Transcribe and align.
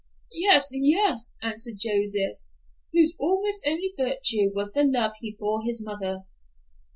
"Yes, 0.33 0.69
yes," 0.71 1.35
answered 1.43 1.75
Joseph, 1.77 2.39
whose 2.91 3.15
almost 3.19 3.61
only 3.67 3.93
virtue 3.95 4.49
was 4.51 4.71
the 4.71 4.81
love 4.83 5.11
he 5.19 5.37
bore 5.39 5.61
his 5.63 5.79
mother. 5.79 6.23